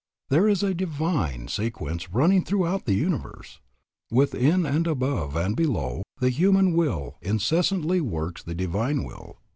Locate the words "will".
6.73-7.17, 9.03-9.37